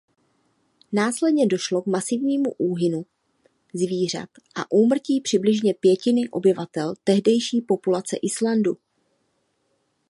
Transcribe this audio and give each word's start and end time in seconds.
Následně 0.91 1.47
došlo 1.47 1.81
k 1.81 1.85
masivnímu 1.85 2.51
úhynu 2.51 3.05
zvířat 3.73 4.29
a 4.55 4.71
úmrtí 4.71 5.21
přibližně 5.21 5.73
pětiny 5.73 6.29
obyvatel 6.29 6.93
tehdejší 7.03 7.61
populace 7.61 8.17
Islandu. 8.17 8.77